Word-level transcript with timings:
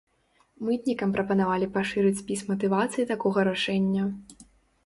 Мытнікам 0.69 1.11
прапанавалі 1.17 1.67
пашырыць 1.75 2.13
спіс 2.21 2.39
матывацый 2.49 3.07
такога 3.15 3.47
рашэння. 3.53 4.03